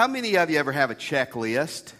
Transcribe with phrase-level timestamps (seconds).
[0.00, 1.92] How many of you ever have a checklist?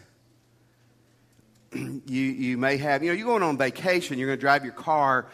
[1.75, 4.73] you, you may have, you know, you're going on vacation, you're going to drive your
[4.73, 5.27] car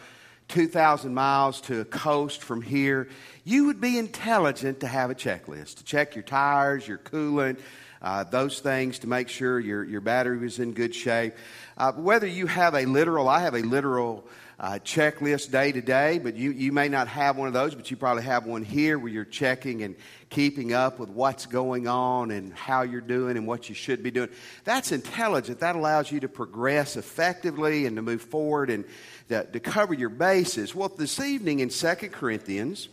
[0.49, 3.07] 2,000 miles to a coast from here.
[3.45, 7.57] You would be intelligent to have a checklist to check your tires, your coolant,
[8.01, 11.35] uh, those things to make sure your, your battery was in good shape.
[11.77, 14.27] Uh, whether you have a literal, I have a literal
[14.59, 17.91] uh, checklist day to day, but you, you may not have one of those, but
[17.91, 19.95] you probably have one here where you're checking and
[20.31, 24.09] keeping up with what's going on and how you're doing and what you should be
[24.09, 24.29] doing.
[24.63, 25.59] That's intelligent.
[25.59, 28.83] That allows you to progress effectively and to move forward and
[29.29, 30.73] to, to cover your bases.
[30.73, 32.89] Well, this evening in 2 Corinthians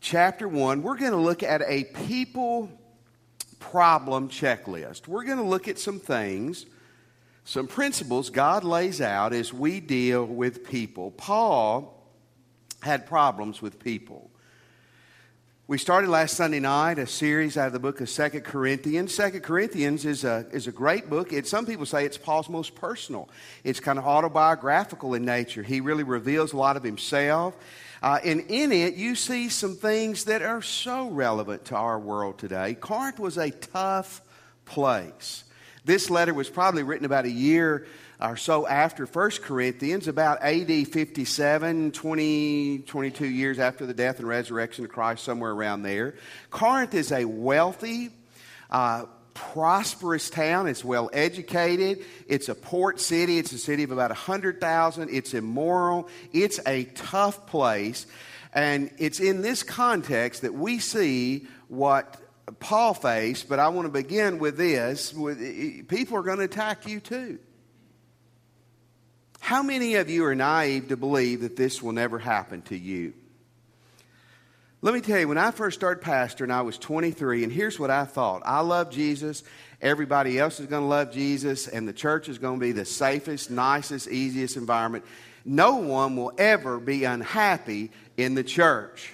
[0.00, 2.70] chapter 1, we're going to look at a people
[3.60, 5.06] problem checklist.
[5.06, 6.64] We're going to look at some things
[7.44, 11.10] some principles God lays out as we deal with people.
[11.10, 11.98] Paul
[12.82, 14.30] had problems with people.
[15.68, 19.14] We started last Sunday night a series out of the book of Second Corinthians.
[19.14, 21.32] Second Corinthians is a, is a great book.
[21.32, 23.28] It, some people say it's Paul's most personal.
[23.64, 25.62] It's kind of autobiographical in nature.
[25.62, 27.56] He really reveals a lot of himself.
[28.02, 32.38] Uh, and in it, you see some things that are so relevant to our world
[32.38, 32.74] today.
[32.74, 34.20] Corinth was a tough
[34.64, 35.44] place.
[35.84, 37.86] This letter was probably written about a year
[38.20, 44.28] or so after 1 Corinthians, about AD 57, 20, 22 years after the death and
[44.28, 46.14] resurrection of Christ, somewhere around there.
[46.50, 48.10] Corinth is a wealthy,
[48.70, 50.68] uh, prosperous town.
[50.68, 52.04] It's well educated.
[52.28, 53.38] It's a port city.
[53.38, 55.08] It's a city of about 100,000.
[55.10, 56.08] It's immoral.
[56.32, 58.06] It's a tough place.
[58.54, 62.21] And it's in this context that we see what
[62.58, 65.14] Paul faced, but I want to begin with this.
[65.14, 65.38] With,
[65.88, 67.38] People are going to attack you too.
[69.40, 73.14] How many of you are naive to believe that this will never happen to you?
[74.80, 77.90] Let me tell you, when I first started pastoring, I was 23, and here's what
[77.90, 79.44] I thought I love Jesus.
[79.80, 82.84] Everybody else is going to love Jesus, and the church is going to be the
[82.84, 85.04] safest, nicest, easiest environment.
[85.44, 89.12] No one will ever be unhappy in the church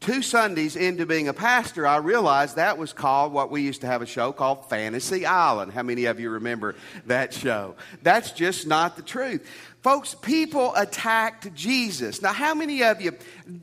[0.00, 3.86] two Sundays into being a pastor, I realized that was called what we used to
[3.86, 5.72] have a show called Fantasy Island.
[5.72, 6.74] How many of you remember
[7.06, 7.74] that show?
[8.02, 9.48] That's just not the truth.
[9.82, 12.20] Folks, people attacked Jesus.
[12.22, 13.12] Now, how many of you,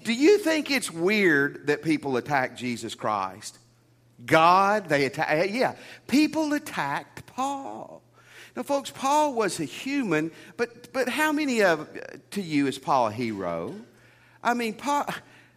[0.03, 3.57] do you think it's weird that people attack Jesus Christ?
[4.25, 5.75] God, they attack, eh, yeah.
[6.07, 8.01] People attacked Paul.
[8.55, 11.89] Now, folks, Paul was a human, but, but how many of
[12.31, 13.75] to you is Paul a hero?
[14.41, 15.05] I mean, Paul,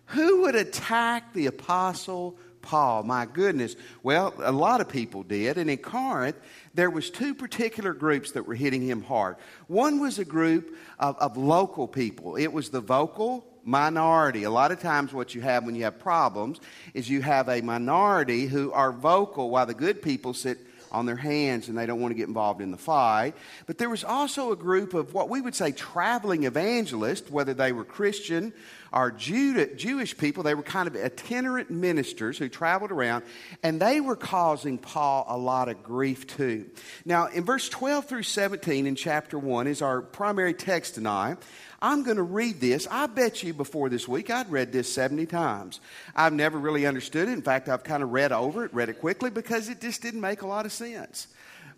[0.08, 3.02] who would attack the apostle Paul?
[3.02, 3.76] My goodness.
[4.02, 5.58] Well, a lot of people did.
[5.58, 6.36] And in Corinth,
[6.74, 9.36] there was two particular groups that were hitting him hard.
[9.66, 12.36] One was a group of, of local people.
[12.36, 14.44] It was the vocal minority.
[14.44, 16.58] A lot of times, what you have when you have problems
[16.94, 20.58] is you have a minority who are vocal while the good people sit
[20.91, 23.34] on their hands and they don't want to get involved in the fight.
[23.66, 27.72] But there was also a group of what we would say traveling evangelists, whether they
[27.72, 28.52] were Christian
[28.93, 30.43] are Judah, Jewish people.
[30.43, 33.25] They were kind of itinerant ministers who traveled around,
[33.62, 36.66] and they were causing Paul a lot of grief too.
[37.04, 41.38] Now, in verse 12 through 17 in chapter 1 is our primary text tonight.
[41.81, 42.88] I'm going to read this.
[42.91, 45.81] I bet you before this week I'd read this 70 times.
[46.15, 47.32] I've never really understood it.
[47.32, 50.21] In fact, I've kind of read over it, read it quickly because it just didn't
[50.21, 51.28] make a lot of sense.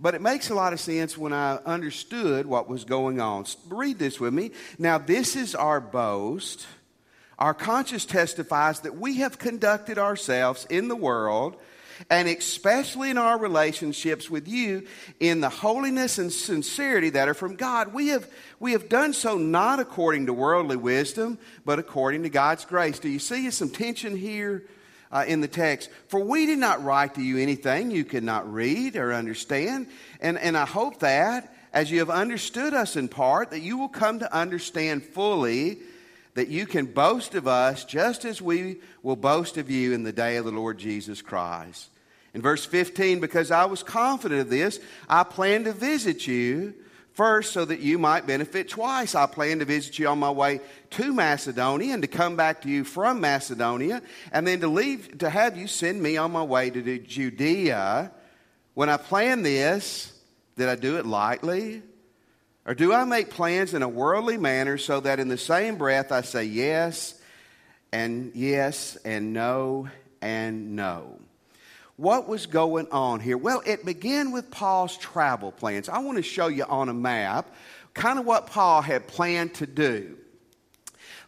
[0.02, 3.44] But it makes a lot of sense when I understood what was going on.
[3.68, 4.52] Read this with me.
[4.78, 6.66] Now, this is our boast
[7.40, 11.56] our conscience testifies that we have conducted ourselves in the world
[12.08, 14.86] and especially in our relationships with you
[15.18, 17.92] in the holiness and sincerity that are from God.
[17.92, 22.64] We have, we have done so not according to worldly wisdom, but according to God's
[22.64, 22.98] grace.
[22.98, 24.64] Do you see some tension here
[25.12, 25.90] uh, in the text?
[26.08, 29.88] For we did not write to you anything you could not read or understand.
[30.20, 33.88] And, and I hope that as you have understood us in part, that you will
[33.88, 35.78] come to understand fully
[36.34, 40.12] that you can boast of us just as we will boast of you in the
[40.12, 41.88] day of the Lord Jesus Christ.
[42.32, 44.78] In verse 15, because I was confident of this,
[45.08, 46.74] I plan to visit you
[47.12, 49.14] first so that you might benefit twice.
[49.14, 50.60] I plan to visit you on my way
[50.90, 54.00] to Macedonia and to come back to you from Macedonia
[54.32, 58.12] and then to leave to have you send me on my way to Judea.
[58.74, 60.16] When I plan this,
[60.56, 61.82] did I do it lightly?
[62.66, 66.12] Or do I make plans in a worldly manner so that in the same breath
[66.12, 67.14] I say yes
[67.92, 69.88] and yes and no
[70.20, 71.18] and no?
[71.96, 73.36] What was going on here?
[73.36, 75.88] Well, it began with Paul's travel plans.
[75.88, 77.54] I want to show you on a map
[77.94, 80.16] kind of what Paul had planned to do.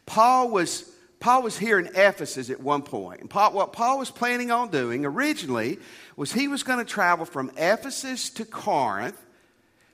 [0.06, 0.88] Paul was
[1.20, 3.20] Paul was here in Ephesus at one point.
[3.20, 5.78] And Paul, what Paul was planning on doing originally
[6.16, 9.22] was he was going to travel from Ephesus to Corinth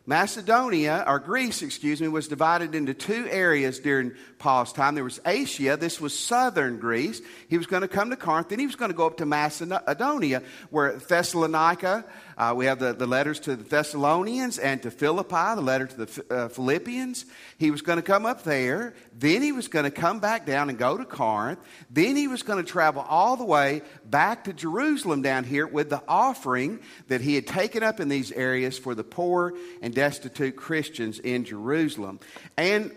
[0.09, 4.95] Macedonia, or Greece, excuse me, was divided into two areas during Paul's time.
[4.95, 7.21] There was Achaia, this was southern Greece.
[7.51, 9.27] He was going to come to Corinth, then he was going to go up to
[9.27, 12.07] Macedonia, where Thessalonica,
[12.39, 16.07] uh, we have the, the letters to the Thessalonians and to Philippi, the letter to
[16.07, 17.27] the uh, Philippians.
[17.59, 20.69] He was going to come up there, then he was going to come back down
[20.69, 21.59] and go to Corinth,
[21.91, 25.91] then he was going to travel all the way back to Jerusalem down here with
[25.91, 30.55] the offering that he had taken up in these areas for the poor and destitute
[30.55, 32.21] Christians in Jerusalem.
[32.57, 32.93] And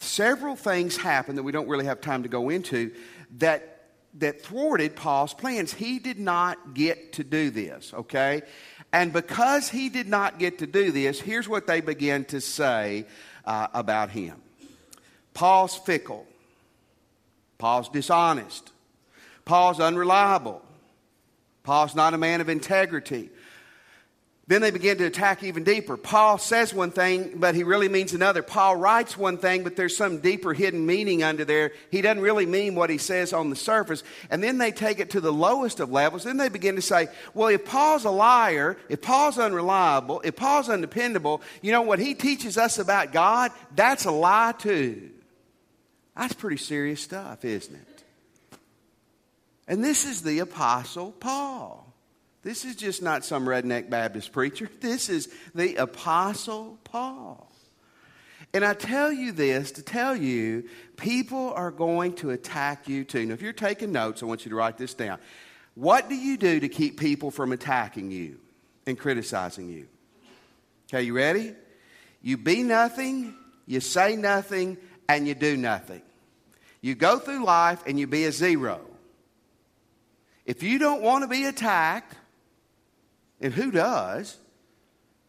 [0.00, 2.92] several things happened that we don't really have time to go into
[3.38, 3.75] that
[4.18, 5.72] that thwarted Paul's plans.
[5.72, 8.42] He did not get to do this, okay?
[8.92, 13.06] And because he did not get to do this, here's what they began to say
[13.44, 14.40] uh, about him
[15.34, 16.26] Paul's fickle,
[17.58, 18.72] Paul's dishonest,
[19.44, 20.62] Paul's unreliable,
[21.62, 23.30] Paul's not a man of integrity.
[24.48, 25.96] Then they begin to attack even deeper.
[25.96, 28.44] Paul says one thing, but he really means another.
[28.44, 31.72] Paul writes one thing, but there's some deeper hidden meaning under there.
[31.90, 34.04] He doesn't really mean what he says on the surface.
[34.30, 36.22] And then they take it to the lowest of levels.
[36.22, 40.68] Then they begin to say, well, if Paul's a liar, if Paul's unreliable, if Paul's
[40.68, 43.50] undependable, you know what he teaches us about God?
[43.74, 45.10] That's a lie too.
[46.16, 48.04] That's pretty serious stuff, isn't it?
[49.66, 51.82] And this is the Apostle Paul.
[52.46, 54.70] This is just not some redneck Baptist preacher.
[54.78, 57.50] This is the Apostle Paul.
[58.54, 63.26] And I tell you this to tell you, people are going to attack you too.
[63.26, 65.18] Now, if you're taking notes, I want you to write this down.
[65.74, 68.38] What do you do to keep people from attacking you
[68.86, 69.88] and criticizing you?
[70.88, 71.52] Okay, you ready?
[72.22, 73.34] You be nothing,
[73.66, 74.78] you say nothing,
[75.08, 76.02] and you do nothing.
[76.80, 78.82] You go through life and you be a zero.
[80.44, 82.14] If you don't want to be attacked,
[83.40, 84.36] and who does?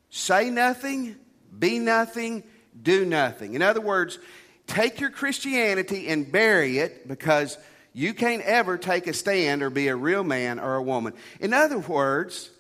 [0.09, 1.15] Say nothing,
[1.57, 2.43] be nothing,
[2.81, 3.53] do nothing.
[3.53, 4.19] In other words,
[4.67, 7.57] take your Christianity and bury it because
[7.93, 11.13] you can't ever take a stand or be a real man or a woman.
[11.39, 12.51] In other words,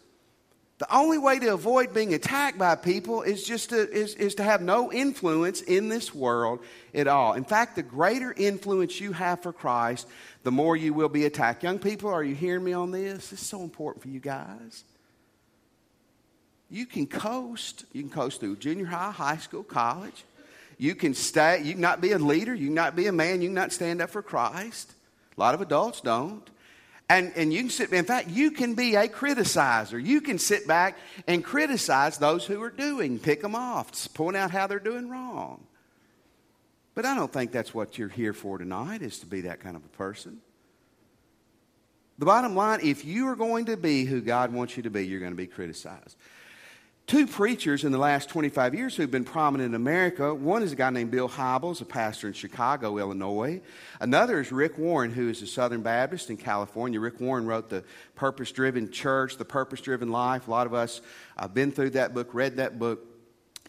[0.79, 4.43] the only way to avoid being attacked by people is just to, is, is to
[4.43, 6.59] have no influence in this world
[6.93, 7.33] at all.
[7.33, 10.07] In fact, the greater influence you have for Christ,
[10.43, 11.63] the more you will be attacked.
[11.63, 13.29] Young people, are you hearing me on this?
[13.29, 14.83] This is so important for you guys.
[16.69, 17.85] You can coast.
[17.93, 20.25] You can coast through junior high, high school, college.
[20.77, 21.61] You can stay.
[21.63, 22.53] You can not be a leader.
[22.53, 23.41] You can not be a man.
[23.41, 24.91] You can not stand up for Christ.
[25.37, 26.47] A lot of adults don't.
[27.09, 30.03] And, and you can sit, in fact, you can be a criticizer.
[30.03, 34.51] You can sit back and criticize those who are doing, pick them off, point out
[34.51, 35.63] how they're doing wrong.
[36.95, 39.77] But I don't think that's what you're here for tonight, is to be that kind
[39.77, 40.39] of a person.
[42.17, 45.07] The bottom line, if you are going to be who God wants you to be,
[45.07, 46.17] you're going to be criticized
[47.07, 50.35] two preachers in the last 25 years who've been prominent in America.
[50.35, 53.61] One is a guy named Bill Hybels, a pastor in Chicago, Illinois.
[54.01, 56.99] Another is Rick Warren, who is a Southern Baptist in California.
[56.99, 60.49] Rick Warren wrote The Purpose Driven Church, The Purpose Driven Life.
[60.49, 60.99] A lot of us
[61.37, 63.05] have been through that book, read that book.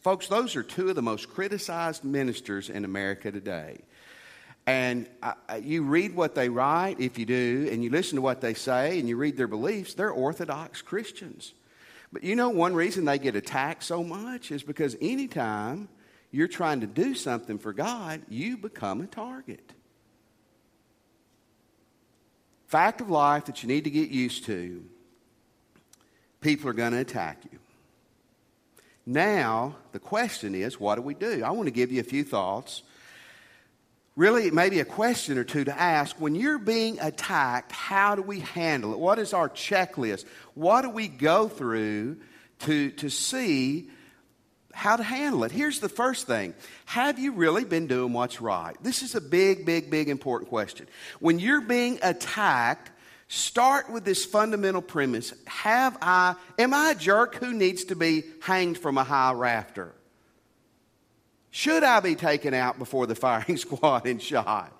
[0.01, 3.79] Folks, those are two of the most criticized ministers in America today.
[4.67, 5.09] And
[5.63, 8.99] you read what they write, if you do, and you listen to what they say,
[8.99, 11.55] and you read their beliefs, they're Orthodox Christians.
[12.13, 15.89] But you know, one reason they get attacked so much is because anytime
[16.31, 19.73] you're trying to do something for God, you become a target.
[22.67, 24.85] Fact of life that you need to get used to
[26.41, 27.59] people are going to attack you.
[29.07, 31.43] Now, the question is, what do we do?
[31.43, 32.83] I want to give you a few thoughts
[34.19, 36.21] really maybe a question or two to ask.
[36.21, 38.99] When you're being attacked how do we handle it?
[38.99, 40.27] What is our checklist?
[40.55, 42.19] What do we go through
[42.61, 43.89] to, to see
[44.75, 45.53] how to handle it?
[45.53, 46.55] Here's the first thing.
[46.87, 48.77] Have you really been doing what's right?
[48.83, 50.89] This is a big big big important question.
[51.21, 52.91] When you're being attacked
[53.29, 55.35] start with this fundamental premise.
[55.47, 59.95] Have i am i a jerk who needs to be hanged from a high rafter
[61.51, 64.73] should I be taken out before the firing squad and shot?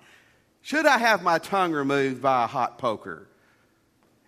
[0.61, 3.27] Should I have my tongue removed by a hot poker?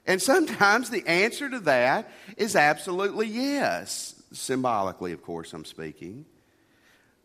[0.08, 4.16] And sometimes the answer to that is absolutely yes.
[4.32, 6.26] Symbolically, of course, I'm speaking.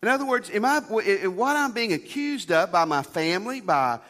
[0.03, 4.01] In other words, am I, what I'm being accused of by my family, by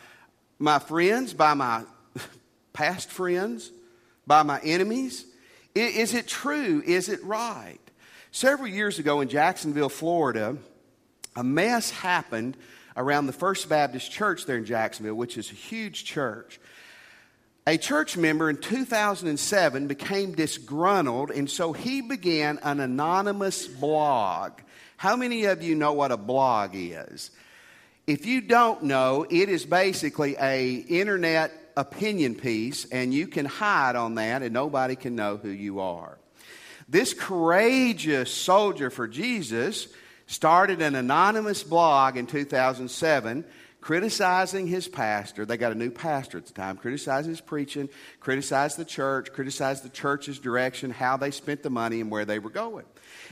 [0.58, 1.84] my friends, by my
[2.72, 3.70] past friends,
[4.26, 5.24] by my enemies,
[5.74, 6.82] is it true?
[6.84, 7.78] Is it right?
[8.32, 10.56] Several years ago in Jacksonville, Florida,
[11.36, 12.56] a mess happened
[12.96, 16.58] around the First Baptist Church there in Jacksonville, which is a huge church.
[17.66, 24.52] A church member in 2007 became disgruntled, and so he began an anonymous blog.
[24.96, 27.32] How many of you know what a blog is?
[28.06, 33.96] If you don't know, it is basically a internet opinion piece, and you can hide
[33.96, 36.18] on that, and nobody can know who you are.
[36.88, 39.88] This courageous soldier for Jesus
[40.26, 43.44] started an anonymous blog in 2007
[43.80, 45.46] criticizing his pastor.
[45.46, 47.88] They got a new pastor at the time, criticizing his preaching,
[48.20, 52.38] criticized the church, criticized the church's direction, how they spent the money, and where they
[52.38, 52.84] were going.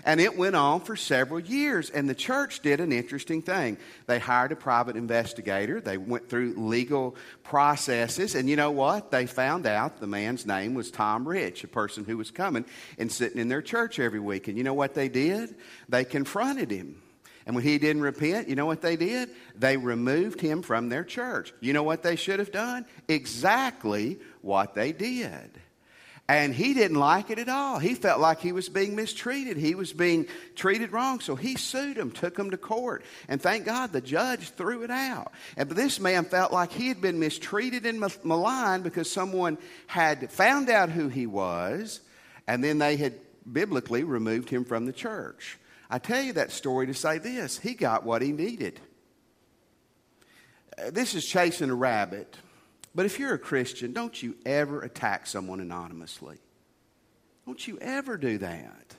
[0.04, 1.90] And it went on for several years.
[1.90, 3.78] And the church did an interesting thing.
[4.06, 8.34] They hired a private investigator, they went through legal processes.
[8.34, 9.10] And you know what?
[9.10, 12.64] They found out the man's name was Tom Rich, a person who was coming
[12.98, 14.48] and sitting in their church every week.
[14.48, 15.54] And you know what they did?
[15.88, 17.00] They confronted him.
[17.46, 19.30] And when he didn't repent, you know what they did?
[19.54, 21.52] They removed him from their church.
[21.60, 22.86] You know what they should have done?
[23.06, 25.50] Exactly what they did.
[26.26, 27.78] And he didn't like it at all.
[27.78, 29.58] He felt like he was being mistreated.
[29.58, 31.20] He was being treated wrong.
[31.20, 33.04] So he sued him, took him to court.
[33.28, 35.32] And thank God the judge threw it out.
[35.58, 40.70] And this man felt like he had been mistreated and maligned because someone had found
[40.70, 42.00] out who he was,
[42.46, 43.12] and then they had
[43.50, 45.58] biblically removed him from the church.
[45.90, 48.80] I tell you that story to say this he got what he needed.
[50.78, 52.36] Uh, this is chasing a rabbit.
[52.94, 56.38] But if you're a Christian, don't you ever attack someone anonymously.
[57.44, 58.94] Don't you ever do that.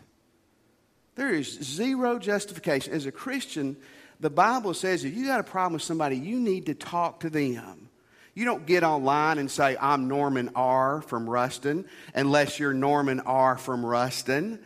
[1.16, 2.94] There is zero justification.
[2.94, 3.78] As a Christian,
[4.20, 7.30] the Bible says if you got a problem with somebody, you need to talk to
[7.30, 7.90] them.
[8.34, 11.02] You don't get online and say, I'm Norman R.
[11.02, 13.58] from Ruston, unless you're Norman R.
[13.58, 14.60] from Ruston.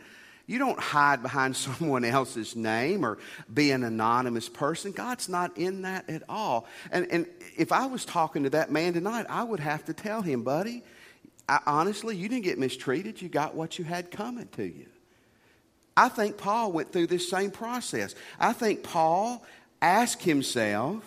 [0.50, 3.18] You don't hide behind someone else's name or
[3.54, 4.90] be an anonymous person.
[4.90, 6.66] God's not in that at all.
[6.90, 7.26] And, and
[7.56, 10.82] if I was talking to that man tonight, I would have to tell him, buddy,
[11.48, 13.22] I, honestly, you didn't get mistreated.
[13.22, 14.86] You got what you had coming to you.
[15.96, 18.16] I think Paul went through this same process.
[18.40, 19.44] I think Paul
[19.80, 21.04] asked himself,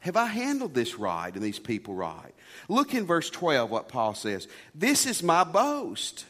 [0.00, 2.34] Have I handled this right and these people right?
[2.70, 4.48] Look in verse 12 what Paul says.
[4.74, 6.24] This is my boast.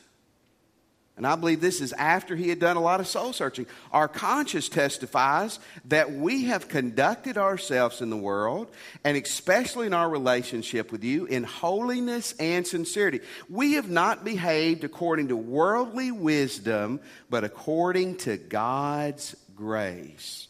[1.16, 3.66] And I believe this is after he had done a lot of soul searching.
[3.90, 8.70] Our conscience testifies that we have conducted ourselves in the world,
[9.02, 13.20] and especially in our relationship with you, in holiness and sincerity.
[13.48, 20.48] We have not behaved according to worldly wisdom, but according to God's grace.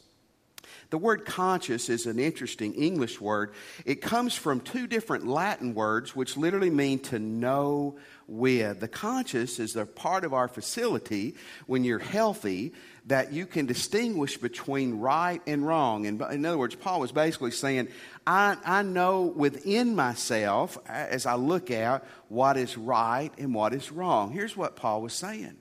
[0.91, 3.53] The word conscious is an interesting English word.
[3.85, 8.81] It comes from two different Latin words, which literally mean to know with.
[8.81, 11.35] The conscious is a part of our facility
[11.67, 12.73] when you're healthy
[13.07, 16.07] that you can distinguish between right and wrong.
[16.07, 17.89] And in other words, Paul was basically saying,
[18.27, 23.93] I, I know within myself, as I look at what is right and what is
[23.93, 24.33] wrong.
[24.33, 25.57] Here's what Paul was saying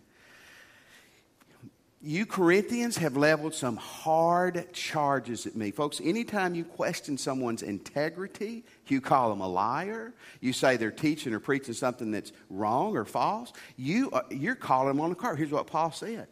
[2.05, 5.71] you Corinthians have leveled some hard charges at me.
[5.71, 11.33] Folks, anytime you question someone's integrity, you call them a liar, you say they're teaching
[11.33, 15.39] or preaching something that's wrong or false, you, you're calling them on the carpet.
[15.39, 16.27] Here's what Paul said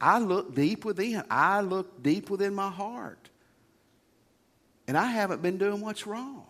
[0.00, 3.28] I look deep within, I look deep within my heart.
[4.88, 6.46] And I haven't been doing what's wrong.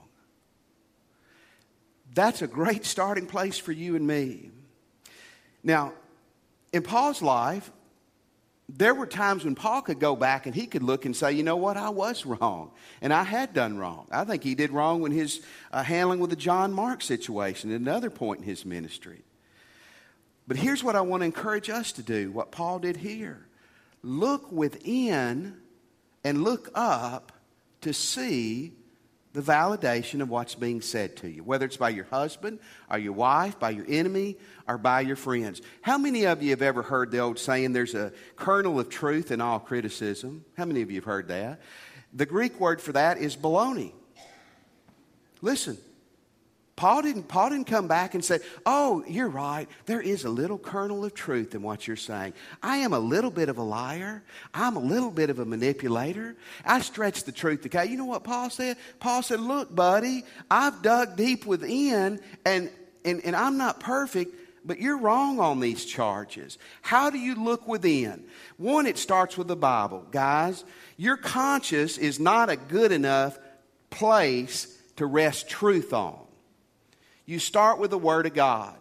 [2.14, 4.50] That's a great starting place for you and me.
[5.64, 5.94] Now,
[6.72, 7.70] in Paul's life,
[8.74, 11.42] there were times when Paul could go back and he could look and say, you
[11.42, 12.70] know what, I was wrong.
[13.02, 14.06] And I had done wrong.
[14.10, 17.80] I think he did wrong when his uh, handling with the John Mark situation at
[17.80, 19.22] another point in his ministry.
[20.48, 23.46] But here's what I want to encourage us to do what Paul did here
[24.02, 25.56] look within
[26.24, 27.32] and look up
[27.82, 28.72] to see
[29.32, 32.58] the validation of what's being said to you, whether it's by your husband
[32.90, 34.36] or your wife, by your enemy,
[34.68, 35.62] or by your friends.
[35.80, 39.30] How many of you have ever heard the old saying, there's a kernel of truth
[39.30, 40.44] in all criticism?
[40.56, 41.60] How many of you have heard that?
[42.12, 43.92] The Greek word for that is baloney.
[45.40, 45.78] Listen,
[46.74, 49.68] Paul didn't, Paul didn't come back and say, Oh, you're right.
[49.86, 52.32] There is a little kernel of truth in what you're saying.
[52.62, 54.22] I am a little bit of a liar.
[54.54, 56.34] I'm a little bit of a manipulator.
[56.64, 58.78] I stretch the truth Okay, You know what Paul said?
[59.00, 62.70] Paul said, Look, buddy, I've dug deep within and,
[63.04, 66.56] and, and I'm not perfect, but you're wrong on these charges.
[66.80, 68.24] How do you look within?
[68.56, 70.06] One, it starts with the Bible.
[70.10, 70.64] Guys,
[70.96, 73.38] your conscience is not a good enough
[73.90, 76.21] place to rest truth on.
[77.26, 78.74] You start with the Word of God.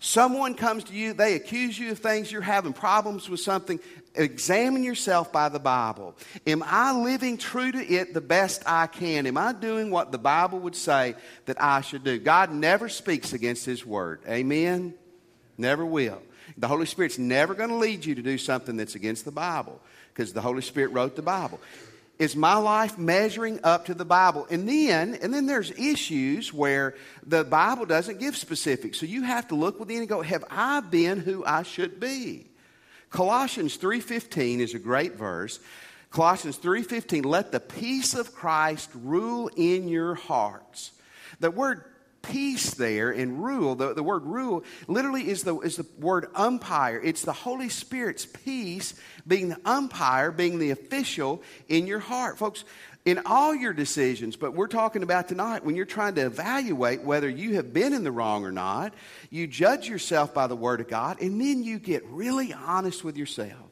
[0.00, 3.80] Someone comes to you, they accuse you of things, you're having problems with something.
[4.14, 6.14] Examine yourself by the Bible.
[6.46, 9.26] Am I living true to it the best I can?
[9.26, 11.16] Am I doing what the Bible would say
[11.46, 12.18] that I should do?
[12.18, 14.20] God never speaks against His Word.
[14.28, 14.94] Amen?
[15.56, 16.22] Never will.
[16.56, 19.80] The Holy Spirit's never going to lead you to do something that's against the Bible
[20.14, 21.60] because the Holy Spirit wrote the Bible.
[22.18, 24.46] Is my life measuring up to the Bible?
[24.50, 28.98] And then, and then there's issues where the Bible doesn't give specifics.
[28.98, 32.46] So you have to look within and go, have I been who I should be?
[33.10, 35.60] Colossians 3:15 is a great verse.
[36.10, 40.92] Colossians 3:15, let the peace of Christ rule in your hearts.
[41.40, 41.84] The word
[42.28, 47.00] peace there in rule, the, the word rule literally is the, is the word umpire.
[47.02, 48.94] It's the Holy Spirit's peace
[49.26, 52.38] being the umpire, being the official in your heart.
[52.38, 52.64] Folks,
[53.04, 57.28] in all your decisions, but we're talking about tonight when you're trying to evaluate whether
[57.28, 58.92] you have been in the wrong or not,
[59.30, 63.16] you judge yourself by the Word of God, and then you get really honest with
[63.16, 63.70] yourself.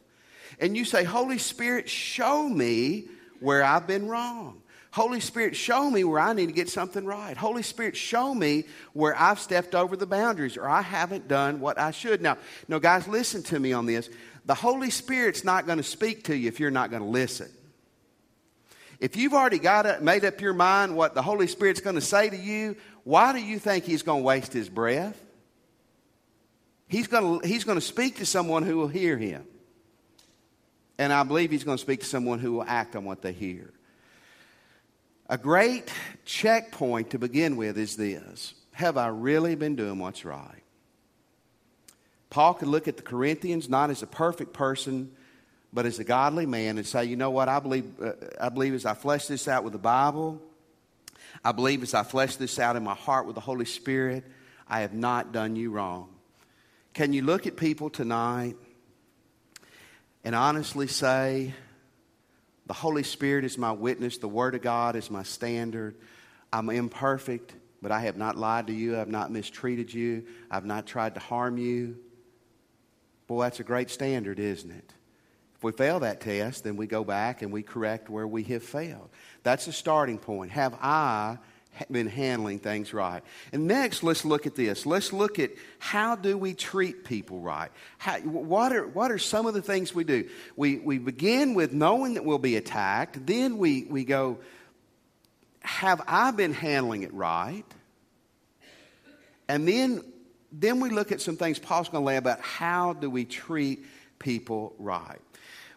[0.58, 3.04] And you say, Holy Spirit, show me
[3.40, 4.62] where I've been wrong.
[4.96, 7.36] Holy Spirit, show me where I need to get something right.
[7.36, 11.78] Holy Spirit, show me where I've stepped over the boundaries or I haven't done what
[11.78, 12.22] I should.
[12.22, 14.08] Now, no, guys, listen to me on this.
[14.46, 17.50] The Holy Spirit's not going to speak to you if you're not going to listen.
[18.98, 22.00] If you've already got it, made up your mind what the Holy Spirit's going to
[22.00, 22.74] say to you,
[23.04, 25.22] why do you think He's going to waste His breath?
[26.88, 29.44] He's going to, he's going to speak to someone who will hear Him.
[30.96, 33.32] And I believe He's going to speak to someone who will act on what they
[33.34, 33.74] hear.
[35.28, 35.92] A great
[36.25, 40.62] checkpoint to begin with is this Have I really been doing what's right?
[42.30, 45.11] Paul could look at the Corinthians not as a perfect person,
[45.73, 48.75] but as a godly man and say, you know what, I believe, uh, I believe
[48.75, 50.40] as I flesh this out with the Bible,
[51.45, 54.25] I believe as I flesh this out in my heart with the Holy Spirit,
[54.68, 56.09] I have not done you wrong.
[56.92, 58.56] Can you look at people tonight
[60.25, 61.54] and honestly say,
[62.66, 64.18] the Holy Spirit is my witness.
[64.18, 65.96] The Word of God is my standard.
[66.52, 68.99] I'm imperfect, but I have not lied to you.
[68.99, 70.25] I've not mistreated you.
[70.50, 71.96] I've not tried to harm you.
[73.26, 74.92] Boy, that's a great standard, isn't it?
[75.56, 78.62] If we fail that test, then we go back and we correct where we have
[78.62, 79.09] failed.
[79.42, 80.52] That's a starting point.
[80.52, 81.38] Have I
[81.90, 83.22] been handling things right.
[83.52, 84.86] And next, let's look at this.
[84.86, 87.70] Let's look at how do we treat people right?
[87.98, 90.28] How, what, are, what are some of the things we do?
[90.56, 93.26] We, we begin with knowing that we'll be attacked.
[93.26, 94.38] Then we, we go,
[95.60, 97.64] have I been handling it right?
[99.48, 100.02] And then,
[100.52, 103.84] then we look at some things Paul's going to lay about how do we treat
[104.18, 105.20] people right.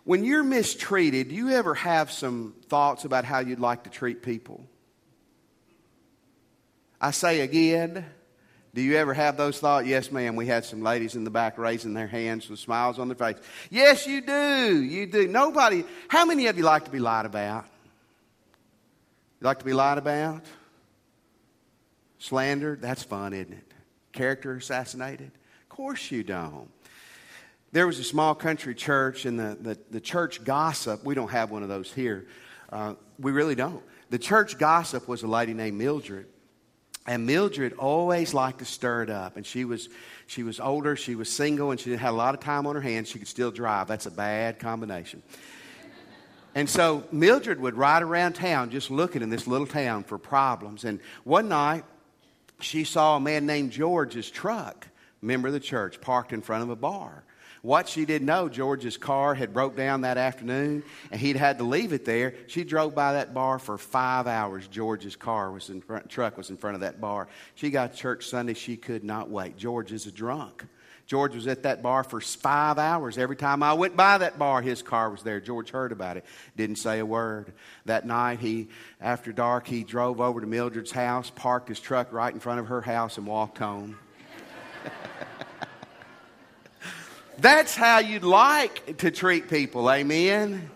[0.06, 4.24] When you're mistreated, do you ever have some thoughts about how you'd like to treat
[4.24, 4.66] people?
[7.02, 8.06] I say again,
[8.74, 9.88] do you ever have those thoughts?
[9.88, 10.36] Yes, ma'am.
[10.36, 13.38] We had some ladies in the back raising their hands with smiles on their face.
[13.70, 14.82] Yes, you do.
[14.82, 15.28] You do.
[15.28, 17.66] Nobody, how many of you like to be lied about?
[19.42, 20.44] You like to be lied about?
[22.20, 22.82] Slandered?
[22.82, 23.74] That's fun, isn't it?
[24.12, 25.32] Character assassinated?
[25.64, 26.70] Of course you don't.
[27.72, 31.50] There was a small country church, and the, the, the church gossip, we don't have
[31.50, 32.28] one of those here.
[32.72, 33.84] Uh, we really don't.
[34.10, 36.28] The church gossip was a lady named Mildred.
[37.08, 39.38] And Mildred always liked to stir it up.
[39.38, 39.90] And she was,
[40.28, 42.82] she was older, she was single, and she had a lot of time on her
[42.82, 43.10] hands.
[43.10, 43.88] She could still drive.
[43.88, 45.24] That's a bad combination.
[46.56, 50.84] And so Mildred would ride around town just looking in this little town for problems.
[50.84, 51.84] And one night,
[52.60, 54.88] she saw a man named George's truck,
[55.22, 57.24] member of the church, parked in front of a bar.
[57.62, 61.66] What she didn't know, George's car had broke down that afternoon, and he'd had to
[61.66, 62.36] leave it there.
[62.48, 64.68] She drove by that bar for five hours.
[64.68, 67.28] George's car was in front, truck was in front of that bar.
[67.56, 68.54] She got church Sunday.
[68.54, 69.58] She could not wait.
[69.58, 70.66] George is a drunk.
[71.10, 73.18] George was at that bar for five hours.
[73.18, 75.42] Every time I went by that bar, his car was there.
[75.42, 77.52] George heard about it, didn't say a word.
[77.86, 78.70] That night, he,
[79.02, 82.68] after dark, he drove over to Mildred's house, parked his truck right in front of
[82.68, 83.98] her house, and walked home.
[87.40, 89.90] That's how you'd like to treat people.
[89.90, 90.70] Amen.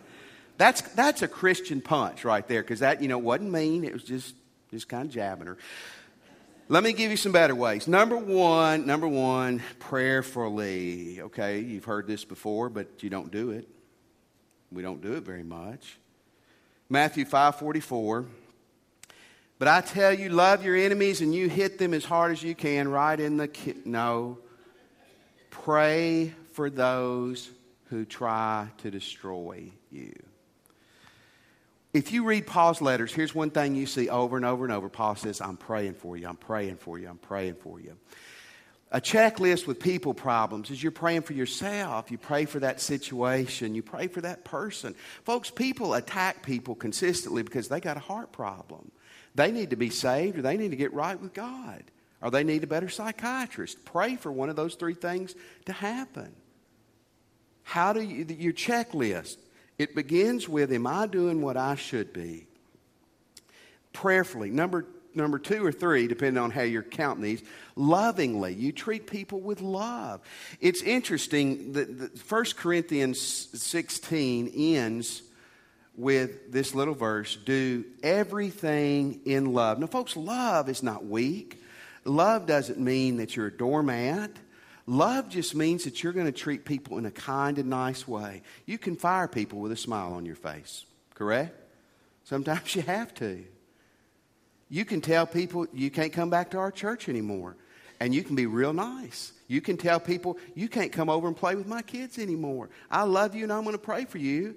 [0.57, 3.83] That's, that's a Christian punch right there because that, you know, wasn't mean.
[3.83, 4.33] It was just,
[4.71, 5.57] just kind of jabbing her.
[6.69, 7.87] Let me give you some better ways.
[7.87, 11.19] Number one, number one, prayerfully.
[11.21, 13.67] Okay, you've heard this before, but you don't do it.
[14.71, 15.97] We don't do it very much.
[16.89, 18.25] Matthew 5:44.
[19.59, 22.55] But I tell you, love your enemies and you hit them as hard as you
[22.55, 24.39] can, right in the ki- no.
[25.49, 27.49] Pray for those
[27.85, 30.13] who try to destroy you.
[31.93, 34.89] If you read Paul's letters, here's one thing you see over and over and over.
[34.89, 37.95] Paul says, I'm praying for you, I'm praying for you, I'm praying for you.
[38.91, 42.11] A checklist with people problems is you're praying for yourself.
[42.11, 43.73] You pray for that situation.
[43.73, 44.93] You pray for that person.
[45.23, 48.91] Folks, people attack people consistently because they got a heart problem.
[49.33, 51.83] They need to be saved or they need to get right with God
[52.21, 53.83] or they need a better psychiatrist.
[53.83, 55.33] Pray for one of those three things
[55.65, 56.31] to happen.
[57.63, 59.37] How do you, your checklist?
[59.77, 62.45] It begins with, Am I doing what I should be?
[63.91, 64.49] Prayerfully.
[64.49, 67.43] Number number two or three, depending on how you're counting these,
[67.75, 68.53] lovingly.
[68.53, 70.21] You treat people with love.
[70.59, 75.21] It's interesting that 1 Corinthians 16 ends
[75.95, 79.79] with this little verse do everything in love.
[79.79, 81.61] Now, folks, love is not weak.
[82.05, 84.31] Love doesn't mean that you're a doormat.
[84.85, 88.41] Love just means that you're going to treat people in a kind and nice way.
[88.65, 91.57] You can fire people with a smile on your face, correct?
[92.25, 93.43] Sometimes you have to.
[94.69, 97.55] You can tell people you can't come back to our church anymore.
[97.99, 99.31] And you can be real nice.
[99.47, 102.69] You can tell people you can't come over and play with my kids anymore.
[102.91, 104.55] I love you and I'm going to pray for you.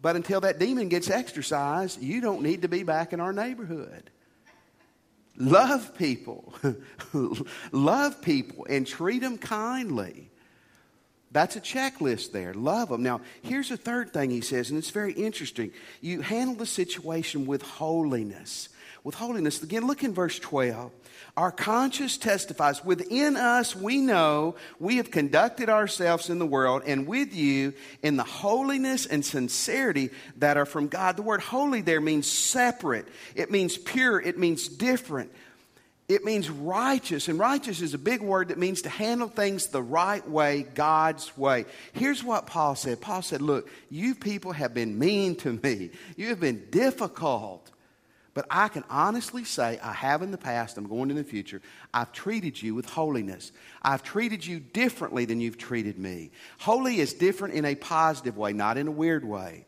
[0.00, 4.10] But until that demon gets exorcised, you don't need to be back in our neighborhood.
[5.38, 6.54] Love people.
[7.72, 10.30] Love people and treat them kindly.
[11.32, 12.54] That's a checklist there.
[12.54, 13.02] Love them.
[13.02, 15.72] Now, here's a third thing he says, and it's very interesting.
[16.00, 18.70] You handle the situation with holiness
[19.06, 19.62] with holiness.
[19.62, 20.90] Again, look in verse 12.
[21.36, 27.06] Our conscience testifies within us, we know we have conducted ourselves in the world and
[27.06, 31.16] with you in the holiness and sincerity that are from God.
[31.16, 35.30] The word holy there means separate, it means pure, it means different.
[36.08, 39.82] It means righteous, and righteous is a big word that means to handle things the
[39.82, 41.64] right way, God's way.
[41.94, 46.28] Here's what Paul said Paul said, Look, you people have been mean to me, you
[46.28, 47.72] have been difficult.
[48.36, 51.62] But I can honestly say, I have in the past, I'm going in the future,
[51.94, 53.50] I've treated you with holiness.
[53.80, 56.32] I've treated you differently than you've treated me.
[56.58, 59.64] Holy is different in a positive way, not in a weird way.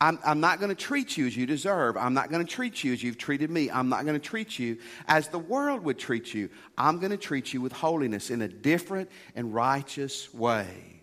[0.00, 1.96] I'm, I'm not going to treat you as you deserve.
[1.96, 3.70] I'm not going to treat you as you've treated me.
[3.70, 6.50] I'm not going to treat you as the world would treat you.
[6.76, 11.00] I'm going to treat you with holiness in a different and righteous way.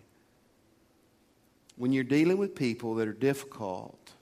[1.76, 4.12] When you're dealing with people that are difficult,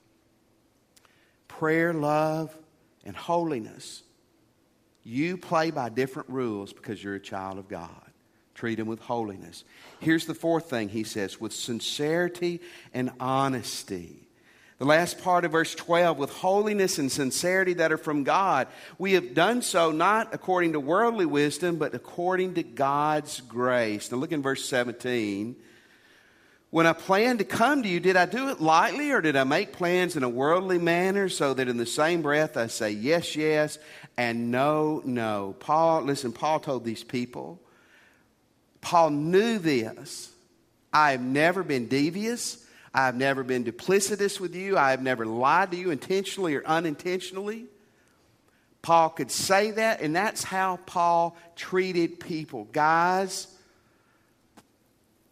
[1.49, 2.57] prayer, love,
[3.07, 4.03] and holiness,
[5.03, 7.89] you play by different rules because you're a child of God.
[8.53, 9.63] Treat him with holiness.
[9.99, 12.59] Here's the fourth thing he says with sincerity
[12.93, 14.27] and honesty.
[14.79, 18.67] The last part of verse 12, with holiness and sincerity that are from God.
[18.99, 24.11] We have done so not according to worldly wisdom, but according to God's grace.
[24.11, 25.55] Now look in verse 17.
[26.69, 29.45] When I planned to come to you, did I do it lightly or did I
[29.45, 33.35] make plans in a worldly manner so that in the same breath I say yes,
[33.35, 33.79] yes,
[34.17, 35.55] and no, no?
[35.59, 37.61] Paul, listen, Paul told these people,
[38.81, 40.29] Paul knew this.
[40.91, 42.65] I have never been devious.
[42.93, 44.77] I have never been duplicitous with you.
[44.77, 47.65] I have never lied to you intentionally or unintentionally.
[48.81, 52.65] Paul could say that, and that's how Paul treated people.
[52.71, 53.47] Guys,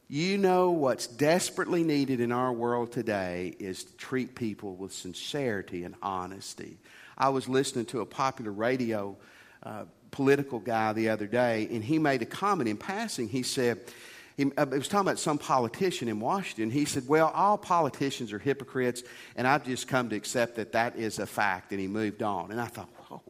[0.07, 5.83] you know what's desperately needed in our world today is to treat people with sincerity
[5.83, 6.77] and honesty.
[7.17, 9.17] I was listening to a popular radio
[9.63, 13.27] uh, political guy the other day, and he made a comment in passing.
[13.27, 13.79] He said,
[14.37, 16.69] he, uh, was talking about some politician in Washington.
[16.69, 19.01] He said, Well, all politicians are hypocrites,
[19.35, 21.71] and I've just come to accept that that is a fact.
[21.71, 22.51] And he moved on.
[22.51, 23.21] And I thought, Whoa.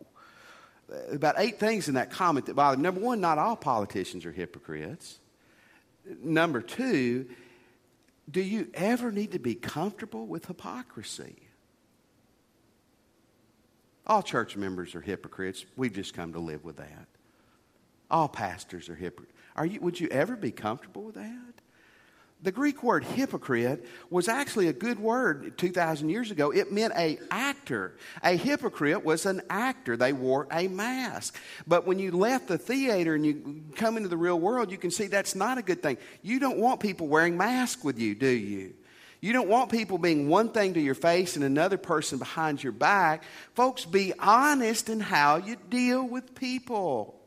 [1.11, 2.79] About eight things in that comment that bothered.
[2.79, 2.83] Me.
[2.83, 5.19] Number one, not all politicians are hypocrites.
[6.21, 7.27] Number two,
[8.29, 11.35] do you ever need to be comfortable with hypocrisy?
[14.07, 15.65] All church members are hypocrites.
[15.75, 17.07] We've just come to live with that.
[18.11, 19.33] All pastors are hypocrites.
[19.55, 21.54] Are you, would you ever be comfortable with that?
[22.43, 26.51] The Greek word hypocrite was actually a good word 2,000 years ago.
[26.51, 27.95] It meant a actor.
[28.23, 29.97] A hypocrite was an actor.
[29.97, 31.39] They wore a mask.
[31.65, 34.91] But when you left the theater and you come into the real world, you can
[34.91, 35.97] see that's not a good thing.
[36.21, 38.75] You don't want people wearing masks with you, do you?
[39.21, 42.73] You don't want people being one thing to your face and another person behind your
[42.73, 43.23] back.
[43.55, 47.19] Folks, be honest in how you deal with people.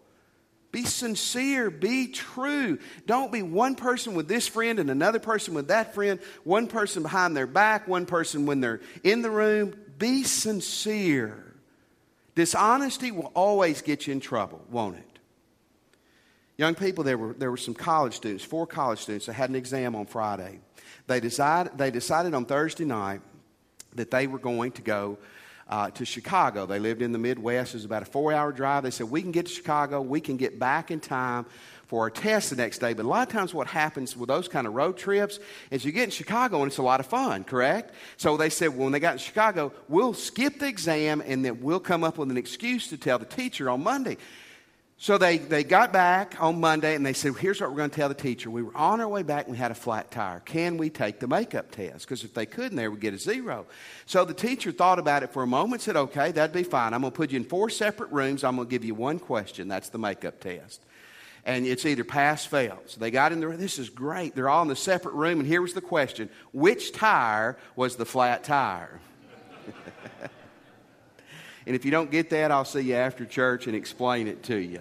[0.71, 1.71] Be sincere.
[1.71, 2.79] Be true.
[3.07, 7.03] Don't be one person with this friend and another person with that friend, one person
[7.03, 9.75] behind their back, one person when they're in the room.
[9.99, 11.45] Be sincere.
[12.35, 15.19] Dishonesty will always get you in trouble, won't it?
[16.57, 19.57] Young people, there were, there were some college students, four college students that had an
[19.57, 20.61] exam on Friday.
[21.07, 23.23] They decided, they decided on Thursday night
[23.95, 25.19] that they were going to go
[25.69, 26.67] uh, to Chicago.
[26.67, 27.75] They lived in the Midwest.
[27.75, 28.83] It was about a four hour drive.
[28.83, 30.01] They said, We can get to Chicago.
[30.01, 31.47] We can get back in time
[31.89, 32.93] for our test the next day.
[32.93, 35.39] But a lot of times, what happens with those kind of road trips
[35.71, 37.95] is you get in Chicago and it's a lot of fun, correct?
[38.19, 41.61] So they said, well, when they got in Chicago, we'll skip the exam and then
[41.61, 44.19] we'll come up with an excuse to tell the teacher on Monday.
[45.01, 47.95] So they, they got back on Monday and they said, Here's what we're going to
[47.97, 48.51] tell the teacher.
[48.51, 50.41] We were on our way back and we had a flat tire.
[50.41, 52.01] Can we take the makeup test?
[52.01, 53.67] Because if they couldn't, they would get a zero.
[54.07, 56.95] So the teacher thought about it for a moment said, Okay, that'd be fine.
[56.95, 58.43] I'm going to put you in four separate rooms.
[58.43, 59.69] I'm going to give you one question.
[59.69, 60.81] That's the makeup test.
[61.45, 62.83] And it's either pass, fail.
[62.87, 63.57] So they got in there.
[63.57, 64.35] This is great.
[64.35, 65.39] They're all in the separate room.
[65.39, 69.01] And here was the question Which tire was the flat tire?
[71.69, 74.57] And if you don't get that, I'll see you after church and explain it to
[74.57, 74.81] you.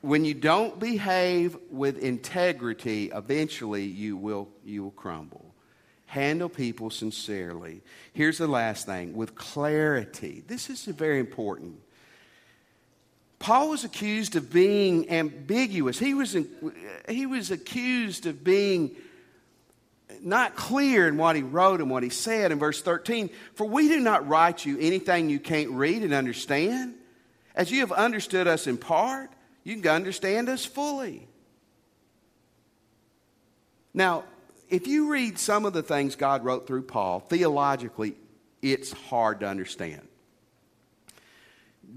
[0.00, 5.54] When you don't behave with integrity, eventually you will, you will crumble.
[6.06, 7.80] Handle people sincerely.
[8.12, 10.42] Here's the last thing with clarity.
[10.48, 11.76] This is very important.
[13.38, 15.96] Paul was accused of being ambiguous.
[16.00, 16.36] He was,
[17.08, 18.96] he was accused of being
[20.22, 23.30] not clear in what he wrote and what he said in verse 13.
[23.54, 26.94] For we do not write you anything you can't read and understand.
[27.54, 29.30] As you have understood us in part,
[29.64, 31.28] you can understand us fully.
[33.92, 34.24] Now,
[34.68, 38.14] if you read some of the things God wrote through Paul, theologically,
[38.62, 40.06] it's hard to understand.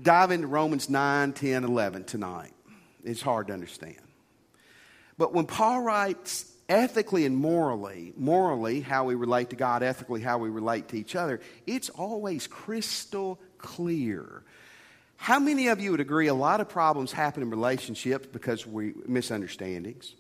[0.02, 2.54] Dive into Romans 9, 10, 11 tonight.
[3.04, 3.98] It's hard to understand.
[5.18, 10.38] But when Paul writes ethically and morally, morally, how we relate to God, ethically, how
[10.38, 14.44] we relate to each other, it's always crystal clear.
[15.18, 18.94] How many of you would agree a lot of problems happen in relationships because we
[19.06, 20.16] misunderstandings?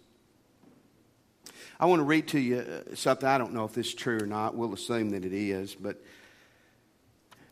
[1.79, 3.27] I want to read to you uh, something.
[3.27, 4.53] I don't know if this is true or not.
[4.53, 5.73] We'll assume that it is.
[5.73, 6.03] But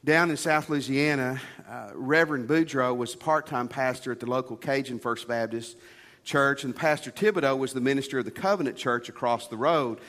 [0.05, 4.55] down in South Louisiana, uh, Reverend Boudreaux was a part time pastor at the local
[4.55, 5.77] Cajun First Baptist
[6.23, 9.99] church, and Pastor Thibodeau was the minister of the Covenant Church across the road.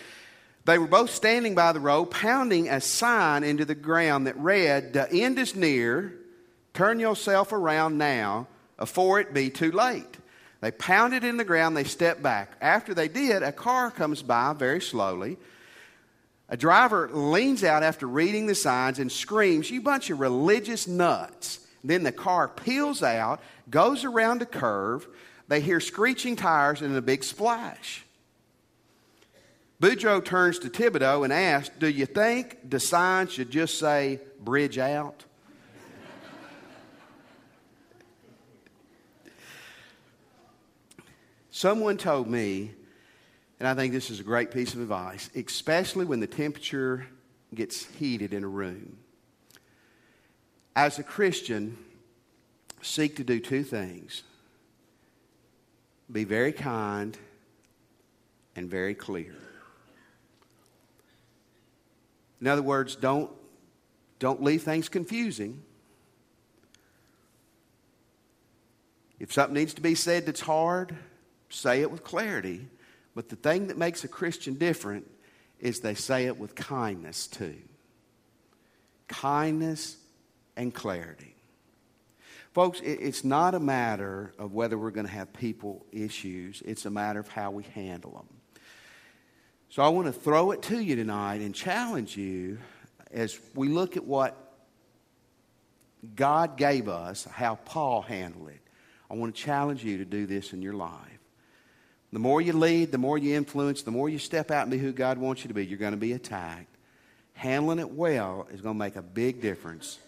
[0.65, 4.93] They were both standing by the road, pounding a sign into the ground that read,
[4.93, 6.15] The end is near,
[6.75, 8.47] turn yourself around now,
[8.79, 10.17] afore it be too late.
[10.61, 12.53] They pounded in the ground, they stepped back.
[12.61, 15.39] After they did, a car comes by very slowly.
[16.51, 21.61] A driver leans out after reading the signs and screams, You bunch of religious nuts.
[21.83, 25.09] Then the car peels out, goes around a curve,
[25.51, 28.05] they hear screeching tires and a big splash.
[29.83, 34.79] Boudreaux turns to Thibodeau and asks, Do you think the sign should just say bridge
[34.79, 35.25] out?
[41.51, 42.71] Someone told me,
[43.59, 47.09] and I think this is a great piece of advice, especially when the temperature
[47.53, 48.99] gets heated in a room.
[50.77, 51.77] As a Christian,
[52.83, 54.23] seek to do two things
[56.13, 57.17] be very kind
[58.57, 59.35] and very clear.
[62.41, 63.31] In other words, don't,
[64.19, 65.63] don't leave things confusing.
[69.19, 70.97] If something needs to be said that's hard,
[71.51, 72.67] say it with clarity.
[73.15, 75.11] But the thing that makes a Christian different
[75.59, 77.57] is they say it with kindness too.
[79.09, 79.99] Kindness
[80.57, 81.35] and clarity.
[82.53, 86.91] Folks, it's not a matter of whether we're going to have people issues, it's a
[86.91, 88.27] matter of how we handle them.
[89.69, 92.59] So I want to throw it to you tonight and challenge you
[93.13, 94.37] as we look at what
[96.17, 98.61] God gave us, how Paul handled it.
[99.09, 101.21] I want to challenge you to do this in your life.
[102.13, 104.79] The more you lead, the more you influence, the more you step out and be
[104.79, 106.77] who God wants you to be, you're going to be attacked.
[107.35, 110.01] Handling it well is going to make a big difference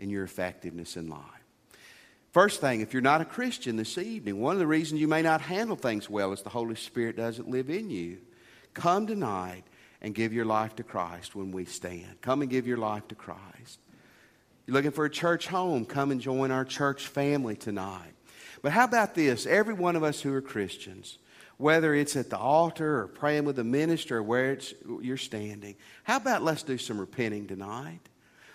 [0.00, 1.33] in your effectiveness in life.
[2.34, 5.22] First thing, if you're not a Christian this evening, one of the reasons you may
[5.22, 8.18] not handle things well is the Holy Spirit doesn't live in you.
[8.74, 9.62] Come tonight
[10.02, 12.20] and give your life to Christ when we stand.
[12.22, 13.78] Come and give your life to Christ.
[14.66, 18.14] You're looking for a church home, come and join our church family tonight.
[18.62, 19.46] But how about this?
[19.46, 21.18] Every one of us who are Christians,
[21.56, 25.76] whether it's at the altar or praying with the minister or where it's, you're standing,
[26.02, 28.08] how about let's do some repenting tonight?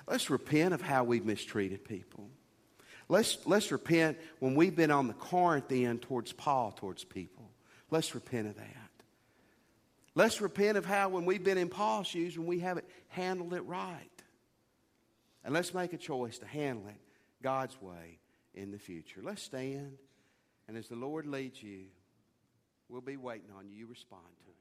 [0.06, 2.30] Let's repent of how we've mistreated people.
[3.10, 7.50] Let's, let's repent when we've been on the Corinth end towards Paul, towards people.
[7.90, 8.76] Let's repent of that.
[10.14, 13.62] Let's repent of how when we've been in Paul's shoes, when we haven't handled it
[13.62, 14.10] right.
[15.44, 17.02] And let's make a choice to handle it
[17.42, 18.20] God's way
[18.54, 19.22] in the future.
[19.24, 19.98] Let's stand,
[20.68, 21.86] and as the Lord leads you,
[22.90, 23.76] we'll be waiting on you.
[23.76, 24.59] You respond to Him.